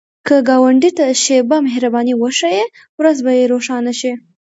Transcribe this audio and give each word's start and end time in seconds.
که 0.27 0.35
ګاونډي 0.49 0.91
ته 0.97 1.05
شیبه 1.23 1.57
مهرباني 1.67 2.13
وښایې، 2.17 2.63
ورځ 2.99 3.17
به 3.25 3.31
یې 3.37 3.43
روښانه 3.53 3.93
شي 3.99 4.11